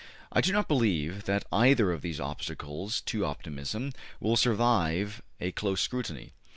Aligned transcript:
I 0.31 0.41
do 0.41 0.51
not 0.51 0.67
believe 0.67 1.25
that 1.25 1.45
either 1.51 1.91
of 1.91 2.01
these 2.01 2.19
obstacles 2.19 3.01
to 3.01 3.23
optimism 3.23 3.93
will 4.19 4.35
survive 4.35 5.21
a 5.39 5.51
close 5.51 5.79
scrutiny. 5.81 6.33